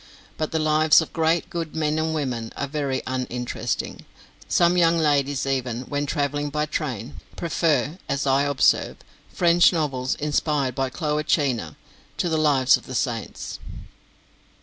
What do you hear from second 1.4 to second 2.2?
and good men and